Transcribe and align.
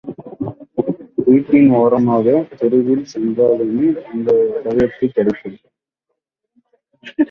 வீட்டின் 1.25 1.69
ஓரமாகத் 1.71 2.57
தெருவில் 2.57 3.05
சென்றாலுமே 3.13 4.03
அந்த 4.03 4.59
வரவேற்பு 4.63 5.07
கிடைக்கும். 5.07 5.57